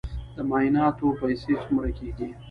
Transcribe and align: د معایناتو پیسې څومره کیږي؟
د 0.35 0.37
معایناتو 0.49 1.07
پیسې 1.19 1.53
څومره 1.63 1.89
کیږي؟ 1.97 2.29